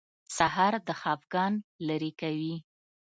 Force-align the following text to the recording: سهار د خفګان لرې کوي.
سهار 0.37 0.73
د 0.87 0.89
خفګان 1.01 1.53
لرې 1.87 2.11
کوي. 2.21 2.55